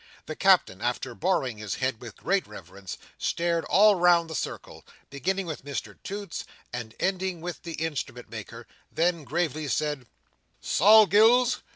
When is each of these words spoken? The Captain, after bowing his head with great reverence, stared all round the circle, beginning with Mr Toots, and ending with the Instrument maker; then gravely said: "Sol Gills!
The 0.25 0.35
Captain, 0.35 0.81
after 0.81 1.13
bowing 1.13 1.59
his 1.59 1.75
head 1.75 2.01
with 2.01 2.17
great 2.17 2.47
reverence, 2.47 2.97
stared 3.19 3.65
all 3.65 3.93
round 3.97 4.31
the 4.31 4.33
circle, 4.33 4.83
beginning 5.11 5.45
with 5.45 5.63
Mr 5.63 5.95
Toots, 6.01 6.43
and 6.73 6.95
ending 6.99 7.39
with 7.39 7.61
the 7.61 7.73
Instrument 7.75 8.27
maker; 8.27 8.65
then 8.91 9.23
gravely 9.23 9.67
said: 9.67 10.07
"Sol 10.59 11.05
Gills! 11.05 11.59